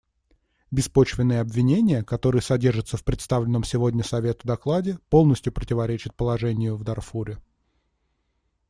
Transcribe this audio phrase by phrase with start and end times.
[0.71, 7.37] Беспочвенные обвинения, которые содержатся в представленном сегодня Совету докладе, полностью противоречат положению в Дарфуре.